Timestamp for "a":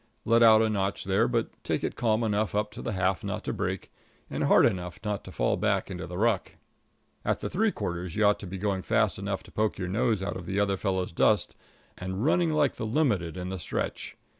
0.63-0.69